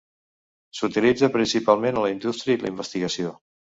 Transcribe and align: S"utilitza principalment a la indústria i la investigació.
S"utilitza 0.77 1.29
principalment 1.37 1.99
a 2.01 2.07
la 2.07 2.11
indústria 2.15 2.59
i 2.61 2.65
la 2.65 2.73
investigació. 2.75 3.37